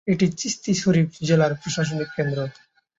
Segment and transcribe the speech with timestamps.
[0.07, 2.39] এটি চিশতি শরীফ জেলার প্রশাসনিক কেন্দ্র।